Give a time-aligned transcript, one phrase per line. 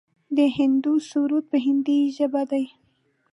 [0.37, 2.65] د هندو سرود په هندۍ ژبه دی.